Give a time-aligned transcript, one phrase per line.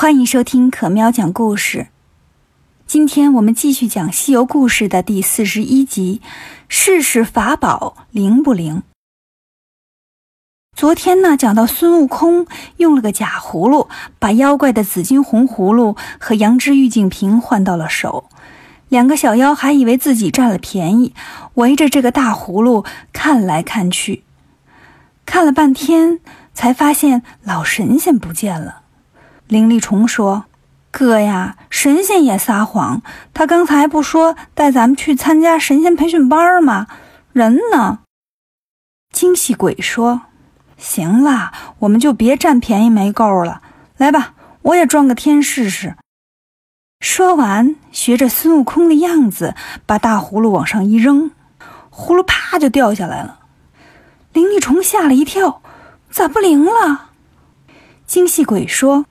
[0.00, 1.88] 欢迎收听可喵讲故事。
[2.86, 6.22] 今天我们继续讲《西游故事》的第四十一集：
[6.68, 8.84] 试试法宝灵不灵？
[10.76, 13.88] 昨天呢，讲到孙悟空用了个假葫芦，
[14.20, 18.26] 把妖怪的紫金红葫芦和羊脂玉净瓶换到了手。
[18.88, 21.12] 两个小妖还以为自己占了便宜，
[21.54, 24.22] 围着这个大葫芦看来看去，
[25.26, 26.20] 看了半天，
[26.54, 28.77] 才发现老神仙不见了。
[29.48, 30.44] 林立虫说
[30.92, 36.86] ：“哥呀，神仙也撒谎，他刚才不说带咱们去参加神仙培训班吗？
[37.32, 38.00] 人呢？”
[39.10, 40.22] 精细鬼说。
[40.76, 43.62] 行啦，我们就别占便宜没够了。
[43.96, 45.96] 来吧，我也装个天试试。
[47.00, 49.56] 说完，学着孙悟空的样子，
[49.86, 51.32] 把大葫芦往上一扔，
[51.90, 53.40] 葫芦啪就掉下来了。
[54.32, 55.62] 灵力虫吓了一跳，
[56.10, 57.10] 咋不灵了？
[58.06, 59.06] 精细鬼说：“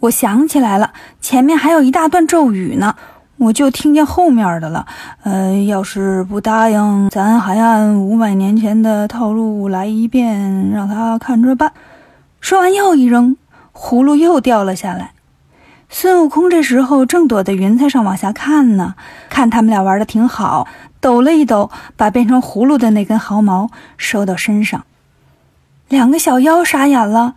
[0.00, 2.94] 我想起来了，前面还有一大段咒语呢。”
[3.40, 4.84] 我就听见后面的了，
[5.22, 11.72] 呃，要是不答应，咱还按五百年前的套路来一遍，让他看着办。
[12.42, 13.38] 说完又一扔，
[13.72, 15.12] 葫芦又掉了下来。
[15.88, 18.94] 孙悟空这时候正躲在云彩上往下看呢，
[19.30, 20.68] 看他们俩玩的挺好，
[21.00, 24.84] 抖了一抖，把变成葫芦的那根毫毛收到身上。
[25.88, 27.36] 两个小妖傻眼了。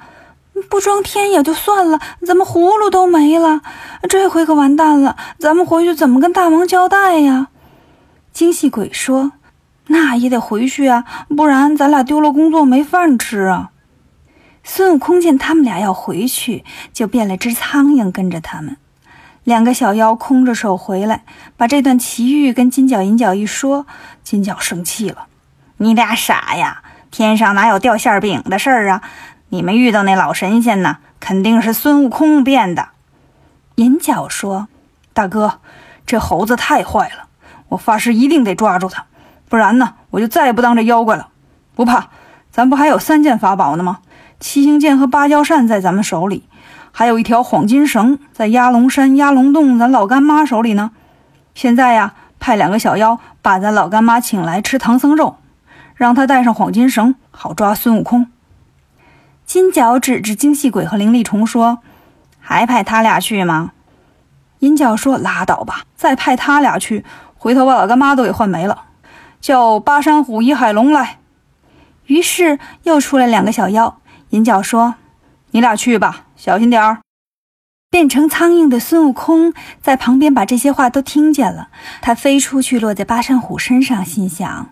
[0.70, 3.62] 不装天也就算了，怎么葫芦都没了？
[4.10, 5.16] 这回可完蛋了！
[5.40, 7.48] 咱们回去怎么跟大王交代呀？
[8.32, 9.34] 精细鬼说
[9.88, 11.06] ：“那也得回去啊，
[11.36, 13.70] 不然咱俩丢了工作没饭吃啊。”
[14.64, 18.78] 孙悟空见他们俩要回去，就变了只苍蝇跟着他们。
[19.44, 21.24] 两个小妖空着手回来，
[21.58, 23.86] 把这段奇遇跟金角银角一说，
[24.24, 25.28] 金角生气了
[25.78, 26.82] ：“你俩傻呀？
[27.12, 29.02] 天上哪有掉馅饼的事儿啊？”
[29.54, 32.88] 你们遇到那老神仙呢，肯定是孙悟空变的。
[33.76, 34.68] 银角说
[35.14, 35.60] ：“大哥，
[36.08, 37.28] 这猴子太坏了，
[37.70, 39.06] 我发誓一定得抓住他，
[39.48, 41.28] 不然呢，我就再也不当这妖怪了。
[41.76, 42.08] 不怕，
[42.50, 44.00] 咱不还有三件法宝呢吗？
[44.40, 46.48] 七星剑和芭蕉扇在咱们手里，
[46.92, 50.90] 还有一条黄金绳在压龙山压龙洞咱老干妈手里呢。
[51.54, 55.36] 现在呀，派两个小妖把咱老干妈请来吃唐僧肉，
[55.94, 58.32] 让他带上黄金绳，好抓孙悟空。”
[59.54, 61.84] 金角指着精细鬼和灵力虫说
[62.42, 63.72] ：“还派他俩去吗？”
[64.62, 67.06] 银角说：“拉倒吧，再派他俩去，
[67.38, 68.86] 回头把老干妈都给换没了。”
[69.40, 71.20] 叫巴山虎、一海龙来。
[72.08, 74.00] 于是又出来两个小妖。
[74.30, 74.96] 银角说
[75.52, 77.02] ：“你俩去吧，小心点儿。”
[77.92, 81.68] 变成苍蝇的孙悟空在旁边把这些话都听见了，
[82.02, 84.72] 他飞出去，落在巴山虎身上，心想：“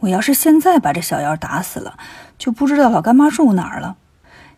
[0.00, 1.96] 我要是现在把这小妖打死了。”
[2.36, 3.94] 就不知道老干妈住哪儿了。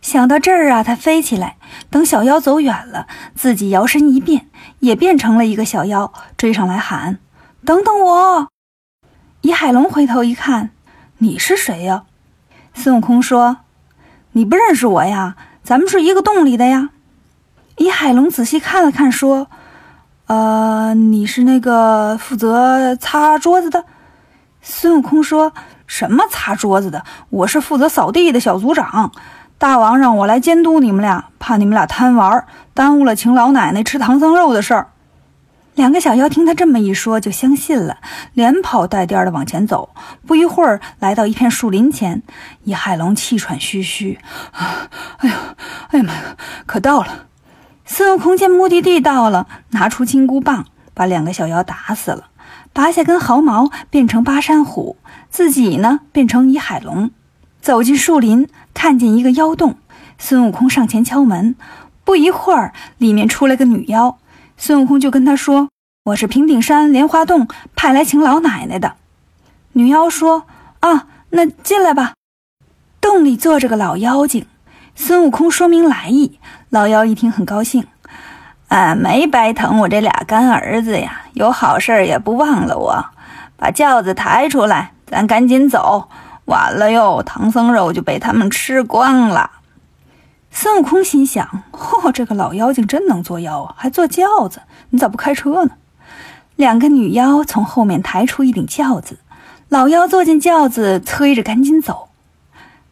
[0.00, 1.56] 想到这儿啊，他飞起来，
[1.91, 7.19] 等小妖走远了，自己摇身一变，也变成了一个小妖，追上来喊
[7.65, 8.49] ：“等等我！”
[9.43, 10.71] 一海龙回头一看
[11.19, 12.05] ：“你是谁呀？”
[12.72, 13.59] 孙悟空说
[14.33, 15.37] ：“你不认识我呀？
[15.62, 16.91] 咱们是一个洞里的呀。”
[17.77, 19.49] 一海龙仔细看了看，说
[20.27, 23.84] ：“呃，你是那个负责擦桌子的。”
[24.62, 25.53] 孙悟空说。
[25.91, 27.05] 什么擦桌子的？
[27.31, 29.10] 我是负责扫地的小组长。
[29.60, 34.87] 大王让我来监督你们俩，怕你们俩贪玩，耽误了请老奶奶吃唐僧肉的事儿。
[35.75, 37.98] 两个小妖听他这么一说，就相信了，
[38.32, 39.91] 连跑带颠的往前走。
[40.26, 42.22] 不一会儿，来到一片树林前，
[42.65, 44.19] 一海龙气喘吁吁
[44.56, 44.88] ：“啊，
[45.19, 45.37] 哎呀，
[45.91, 47.27] 哎呀妈呀，可到了！”
[47.84, 52.28] 孙悟空见目的地到了，拿出金箍棒，把两个小妖打死了。
[52.72, 54.97] 拔下根毫毛，变成巴山虎，
[55.28, 57.10] 自己呢变成一海龙，
[57.60, 59.76] 走进树林，看见一个妖洞。
[60.19, 61.54] 孙悟空上前敲门，
[62.04, 64.19] 不一会儿，里面出来个女妖。
[64.56, 65.69] 孙悟空就跟她说
[66.04, 68.94] ：“我是平顶山莲花洞派来请老奶奶的。”
[69.75, 70.44] 女妖说
[70.81, 72.15] ：“啊，那进来吧。”
[73.00, 74.47] 洞里坐着个老妖精。
[74.94, 76.38] 孙悟空说明来意，
[76.69, 77.87] 老妖一听很高兴。
[78.68, 81.22] 啊，没白疼我这俩干儿子呀！
[81.33, 83.06] 有好事也不忘了我，
[83.56, 86.09] 把轿子抬出来，咱赶紧走。
[86.51, 89.53] 晚了哟，唐僧肉就被他们吃光了。
[90.51, 94.63] 孙悟空心想：嚯，这个老妖精真能作妖啊，还坐轿子！
[94.91, 95.71] 你咋不开车呢？
[96.57, 99.21] 两个女妖从后面抬出一顶轿子，
[99.69, 102.09] 老妖坐进轿子，催着赶紧走。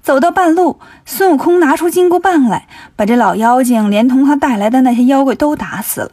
[0.00, 6.12] 走到半路，孙悟空拿出金箍棒来，把这老妖精连同他带来的那些妖怪都打死了。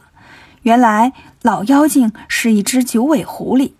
[0.62, 1.12] 原来
[1.42, 3.74] 老妖精是一只九尾狐狸。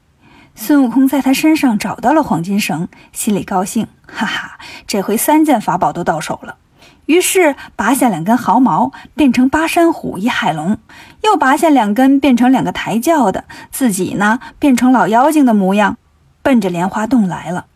[0.59, 6.57] 孙悟空在他身上找到了黄金绳，心里高兴，哈哈，这回三件法宝都到手了。
[7.05, 10.77] 于是拔下两根毫毛，变成八山虎、一海龙；
[11.23, 13.45] 又拔下两根，变成两个抬轿的。
[13.71, 15.99] 自己呢，变成老妖精的模样，
[16.43, 17.67] 奔着莲花洞来了。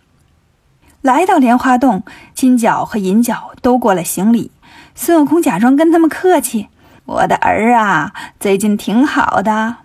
[1.02, 2.02] 来到莲花洞，
[2.34, 4.50] 金角和银角都过来行礼。
[4.94, 6.68] 孙悟空假装跟他们客气
[7.04, 9.76] ：“我的儿啊，最近挺好的。”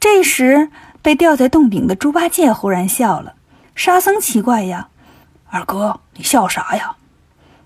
[0.00, 0.70] 这时，
[1.02, 3.34] 被吊在洞顶的猪八戒忽然笑了。
[3.74, 4.88] 沙僧奇怪呀
[5.50, 6.96] ：“二哥，你笑啥呀？”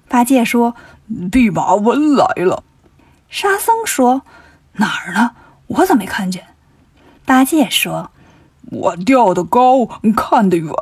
[0.09, 0.75] 八戒说。
[1.31, 2.65] 弼马温来了，
[3.29, 4.23] 沙僧说
[4.81, 5.33] ：“哪儿呢？
[5.67, 6.45] 我怎么没看见？”
[7.27, 8.11] 八戒说
[8.73, 9.85] ：“我吊得高，
[10.17, 10.73] 看得远。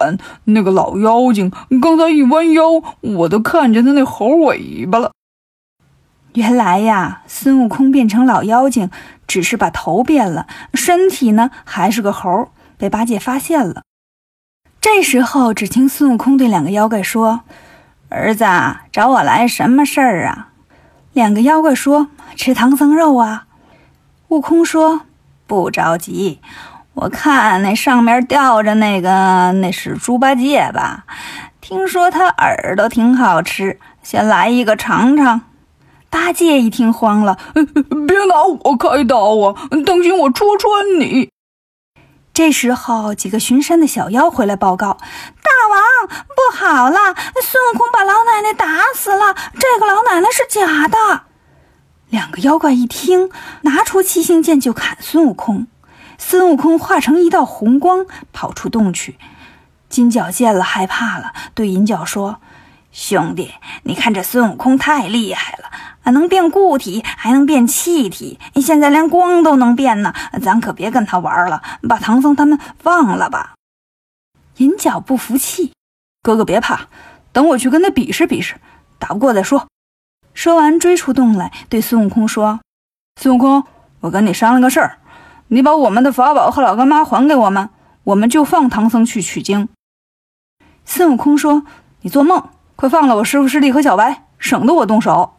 [0.44, 1.50] 那个老妖精
[1.80, 2.62] 刚才一弯腰，
[3.00, 5.10] 我都看见他那猴尾巴了。”
[6.34, 8.90] 原来呀，孙悟空变成老妖精，
[9.26, 12.48] 只是把头变了，身体呢还是个猴，
[12.78, 13.82] 被八戒发现了。
[14.80, 17.42] 这时候，只听孙悟空对两个妖怪说。
[18.08, 18.44] 儿子
[18.90, 20.48] 找我来什么事儿啊？
[21.12, 23.46] 两个妖怪说：“吃唐僧肉啊。”
[24.28, 25.02] 悟空说
[25.46, 26.40] ：“不着急，
[26.94, 31.04] 我看那上面吊着那个，那是猪八戒吧？
[31.60, 35.42] 听说他耳朵挺好吃，先来一个尝尝。”
[36.12, 37.38] 八戒一听慌了
[38.06, 39.68] ：“别拿我开刀啊！
[39.86, 41.30] 当心我戳穿你。”
[42.34, 44.98] 这时候，几个巡山的小妖回来报告
[45.42, 47.14] ：“大王，不好了！
[47.42, 49.34] 孙悟空把老奶奶打死了。
[49.58, 51.22] 这个老奶奶是假的。”
[52.10, 53.30] 两个妖怪一听，
[53.62, 55.66] 拿出七星剑就砍孙悟空。
[56.18, 58.04] 孙悟空化成一道红光，
[58.34, 59.16] 跑出洞去。
[59.88, 62.38] 金角见了，害怕了，对银角说
[62.92, 63.54] ：“兄弟，
[63.84, 65.70] 你看这孙悟空太厉害了。”
[66.02, 70.12] 啊，能变固体，还能变气体，现在连光都能变呢！
[70.42, 73.54] 咱可别跟他玩了，把唐僧他们放了吧。
[74.56, 75.72] 银角不服气，
[76.22, 76.88] 哥哥别怕，
[77.32, 78.56] 等我去跟他比试比试，
[78.98, 79.66] 打不过再说。
[80.34, 82.60] 说完，追出洞来，对孙悟空说
[83.20, 83.64] ：“孙悟空，
[84.00, 84.98] 我跟你商量个事儿，
[85.48, 87.68] 你把我们的法宝和老干妈还给我们，
[88.04, 89.68] 我们就放唐僧去取经。”
[90.84, 91.64] 孙悟空说
[92.02, 92.48] ：“你做梦！
[92.74, 95.34] 快放了我师傅师弟和小白，省得我动手。”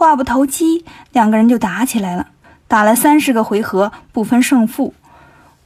[0.00, 0.82] 话不投机，
[1.12, 2.28] 两个人就打起来了，
[2.66, 4.94] 打了三十个回合，不分胜负。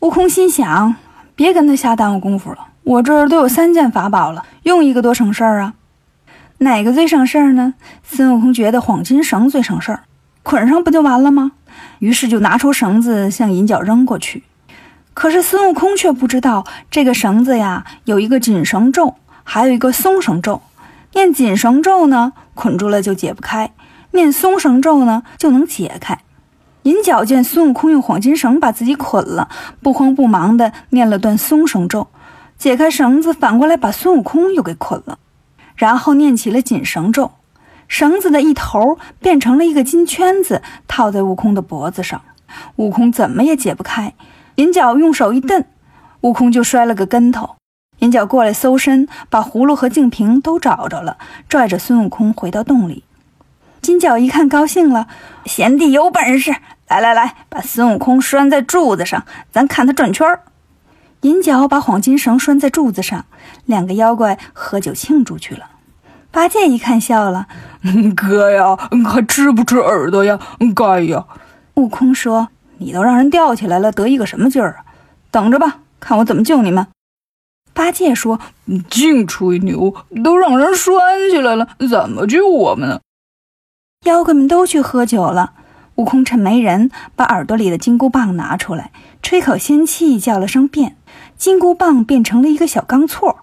[0.00, 0.96] 悟空心想：
[1.36, 5.74] 别跟他瞎耽误功夫了，我这儿都有三件法宝了，用一个多省事儿啊。
[6.58, 7.74] 哪个最省事儿呢？
[8.02, 10.00] 孙悟空觉得黄金绳最省事儿，
[10.42, 11.52] 捆上不就完了吗？
[12.00, 14.42] 于是就拿出绳子向银角扔过去。
[15.14, 19.14] 可是孙悟空却不知道，这个绳子呀，有一个紧绳咒，
[19.44, 20.60] 还有一个松绳咒。
[21.12, 23.70] 念紧绳咒呢，捆住了就解不开。
[24.14, 26.20] 念松绳咒呢，就能解开。
[26.84, 29.48] 银角见孙悟空用黄金绳把自己捆了，
[29.82, 32.06] 不慌不忙地念了段松绳咒，
[32.56, 35.18] 解开绳子，反过来把孙悟空又给捆了。
[35.74, 37.32] 然后念起了紧绳咒，
[37.88, 42.22] 绳子的一头变成了一个金圈子，套在悟空的脖子上。
[42.76, 44.14] 悟空怎么也解不开。
[44.54, 45.64] 银角用手一蹬，
[46.20, 47.56] 悟空就摔了个跟头。
[47.98, 51.16] 银角过来搜身，把葫芦和净瓶都找着了，
[51.48, 53.02] 拽着孙悟空回到洞里。
[53.84, 55.08] 金角一看，高兴了
[55.44, 56.56] ：“贤弟有本事！
[56.88, 60.40] 来来来，把孙悟空拴在柱子上，咱看他转圈儿。”
[61.20, 63.26] 银角把黄金绳拴在柱子上，
[63.66, 65.66] 两个妖怪喝酒庆祝去了。
[66.30, 67.46] 八戒一看，笑了
[68.16, 68.74] ：“哥呀，
[69.06, 70.38] 还吃不吃耳朵呀？
[70.74, 71.26] 该呀！”
[71.76, 72.48] 悟空说
[72.78, 74.84] ：“你都让人吊起来了，得意个什么劲儿啊？
[75.30, 76.86] 等着吧，看我怎么救你们。”
[77.74, 78.40] 八戒说
[78.88, 80.94] ：“净吹牛，都让人拴
[81.30, 83.00] 起来了，怎么救我们呢？”
[84.04, 85.52] 妖怪们都去喝酒了。
[85.96, 88.90] 悟空趁没人，把耳朵里的金箍棒拿出来，
[89.22, 90.96] 吹口仙气，叫了声变，
[91.36, 93.36] 金箍棒变成了一个小钢锉。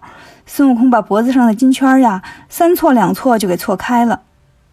[0.44, 4.22] 孙悟空把脖子上的金圈呀，三错两错就给错开了。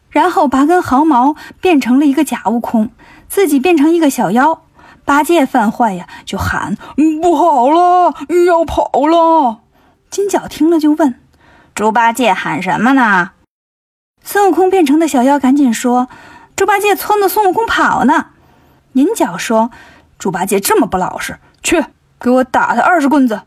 [0.10, 2.89] 然后拔根毫毛，变成了一个假悟空，
[3.27, 4.62] 自己变成一个小妖。
[5.05, 6.75] 八戒犯坏呀，就喊
[7.22, 8.13] ：“不好了，
[8.46, 9.62] 要跑了！”
[10.12, 11.15] 金角听了就问
[11.74, 13.31] ：“猪八戒喊什么呢？”
[14.24, 16.08] 孙悟空变成的小妖赶紧说
[16.56, 18.28] ：“猪八戒撺掇孙悟空跑呢。”
[18.94, 19.72] 银角说
[20.20, 21.84] ：“猪八戒这么不老实，去
[22.20, 23.42] 给我打他二十棍子。”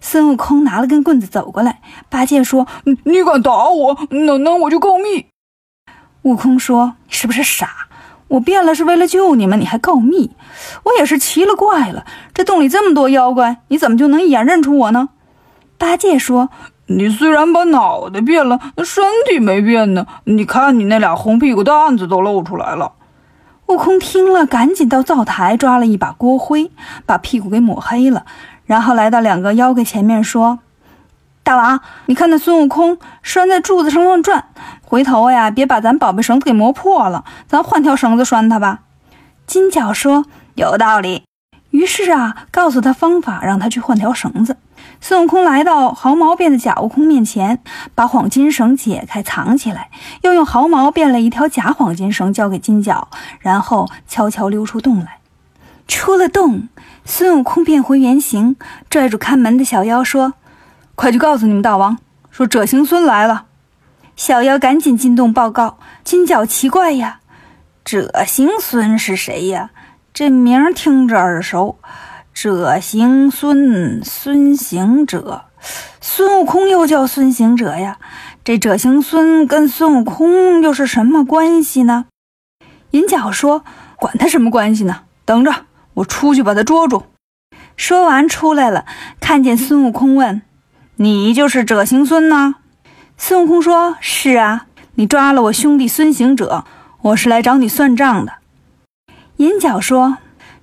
[0.00, 2.66] 孙悟空拿了根棍子走过来，八戒说
[3.04, 5.26] ：“你敢打我，那那我就告密。”
[6.22, 7.88] 悟空说：“你是不是傻？
[8.28, 10.34] 我变了是为了救你们，你还告密？
[10.84, 15.10] 我也是奇了怪了，这洞里这么多妖怪，你怎么就能一眼认出我呢？”
[15.78, 16.50] 八戒说。
[16.86, 20.06] 你虽然把脑袋变了，那身体没变呢。
[20.24, 22.92] 你看，你那俩红屁股蛋子都露出来了。
[23.66, 26.70] 悟空听了，赶紧到灶台抓了一把锅灰，
[27.06, 28.26] 把屁股给抹黑了，
[28.66, 30.58] 然后来到两个妖怪前面说
[31.42, 34.44] ：“大王，你看那孙悟空拴在柱子上乱转，
[34.82, 38.80] 回头呀，别把咱宝贝绳子给磨破了，咱换条绳子拴他吧。
[39.46, 40.26] 金角说
[40.56, 41.24] ：“有道理。”
[41.70, 44.58] 于是啊，告诉他方法，让他去换条绳子。
[45.06, 47.62] 孙悟空来到毫毛变的假悟空面前，
[47.94, 49.90] 把黄金绳解开藏起来，
[50.22, 55.18] 又用毫毛变了一条假黄金绳交给金角，然后悄悄溜出洞来。
[55.86, 56.70] 出了洞，
[57.04, 58.56] 孙悟空变回原形，
[58.88, 60.32] 拽住看门的小妖说
[60.96, 61.98] ：“快去告诉你们大王，
[62.30, 63.44] 说者行孙来了。”
[64.16, 65.76] 小妖赶紧进洞报告。
[66.02, 67.20] 金角奇怪呀，
[67.84, 69.68] 者行孙是谁呀？
[70.14, 71.78] 这名听着耳熟，
[72.34, 75.44] 者行孙，孙行者，
[76.00, 77.98] 孙悟空又叫孙行者呀。
[78.42, 82.06] 这者行孙跟孙悟空又是什么关系呢？
[82.90, 83.64] 银角说
[83.96, 85.02] ：“管他什么关系呢？
[85.24, 85.64] 等着，
[85.94, 87.04] 我出去把他捉住。”
[87.76, 88.84] 说完出来了，
[89.20, 90.42] 看见孙悟空问
[90.96, 92.56] ：“你就是者行孙呢？”
[93.16, 96.64] 孙悟空说：“是啊，你抓了我兄弟孙行者，
[97.00, 98.34] 我是来找你算账的。”
[99.38, 100.18] 银角说：“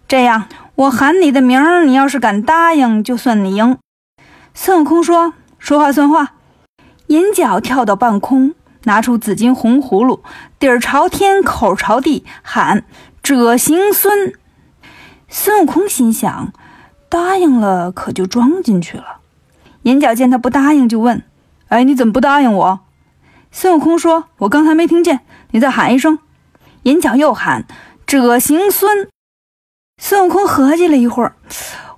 [0.07, 3.77] 这样，我喊你的名儿，你要是敢答应，就算你赢。”
[4.53, 6.33] 孙悟空说：“说话算话。”
[7.07, 8.53] 银角跳到半空，
[8.85, 10.23] 拿出紫金红葫芦，
[10.57, 12.85] 底儿朝天，口朝地，喊
[13.21, 14.33] ：“者行孙。”
[15.27, 16.51] 孙悟空心想
[17.09, 19.17] ：“答应了，可就装进去了。”
[19.83, 21.23] 银角见他不答应，就问
[21.69, 22.79] ：“哎，你怎么不答应我？”
[23.51, 26.19] 孙悟空说：“我刚才没听见，你再喊一声。”
[26.83, 27.65] 银角又喊。
[28.07, 29.07] 者行孙，
[30.03, 31.35] 孙悟空合计了一会儿，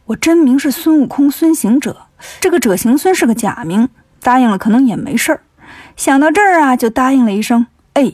[0.07, 1.95] 我真名是孙悟空，孙行者，
[2.41, 3.87] 这个者行孙是个假名，
[4.21, 5.41] 答应了可能也没事儿。
[5.95, 8.11] 想到这儿啊，就答应了一声，哎。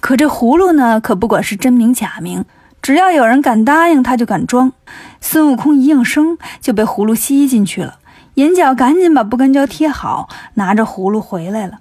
[0.00, 2.46] 可这葫芦呢，可不管是真名假名，
[2.80, 4.72] 只要有人敢答应，他就敢装。
[5.20, 7.98] 孙悟空一应声，就被葫芦吸进去了。
[8.34, 11.80] 银角赶紧把不干胶贴好，拿着葫芦回来了。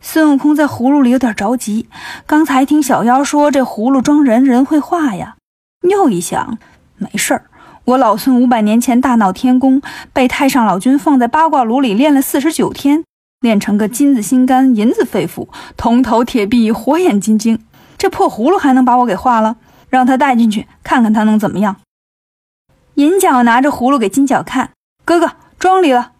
[0.00, 1.88] 孙悟空在葫芦里有点着急，
[2.26, 5.35] 刚才听小妖说这葫芦装人，人会化呀。
[5.82, 6.58] 又一想，
[6.96, 7.44] 没事儿，
[7.84, 9.80] 我老孙五百年前大闹天宫，
[10.12, 13.04] 被太上老君放在八卦炉里炼了四十九天，
[13.40, 17.64] 炼成个金子心肝、银子肺腑、铜头铁臂、火眼金睛，
[17.96, 19.56] 这破葫芦还能把我给化了？
[19.88, 21.76] 让他带进去看看他能怎么样。
[22.94, 24.70] 银角拿着葫芦给金角看，
[25.04, 26.12] 哥哥装里了。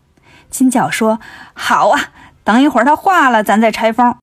[0.50, 1.18] 金角说
[1.52, 2.12] ：“好啊。”
[2.44, 4.14] 等一会儿他化了，咱再拆封。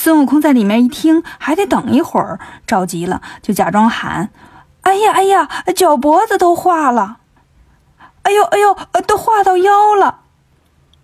[0.00, 4.30] 孙悟空在里面一听，还得等一会儿，着急了，就假装喊
[4.82, 7.18] ：“哎呀哎呀，脚脖子都化了！
[8.22, 8.76] 哎呦哎呦，
[9.08, 10.20] 都化到腰了！”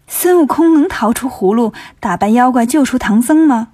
[0.06, 3.68] 孙悟空能逃出葫芦，打败妖怪，救出唐僧吗？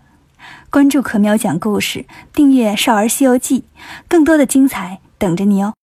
[0.71, 3.61] 关注可喵讲故事，订阅《少儿西游记》，
[4.09, 5.75] 更多的精彩等着你哦。